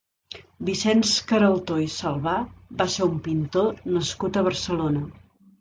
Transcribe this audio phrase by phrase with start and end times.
[0.69, 2.35] Vicenç Caraltó i Salvà
[2.81, 5.07] va ser un pintor nascut a Barcelona.